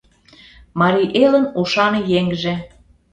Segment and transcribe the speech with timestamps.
[0.79, 2.53] Марий элын ушан еҥже!